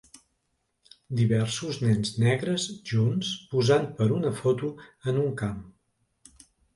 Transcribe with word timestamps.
Diversos 1.17 1.75
nens 1.83 2.13
negres 2.23 2.65
junts 2.91 3.29
posant 3.51 3.85
per 3.99 4.07
una 4.15 4.31
foto 4.39 4.71
en 5.13 5.21
un 5.25 5.29
camp. 5.43 5.61